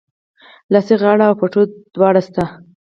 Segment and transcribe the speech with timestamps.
[0.73, 1.61] لاسي غاړه او پټو
[1.95, 2.43] دواړه سته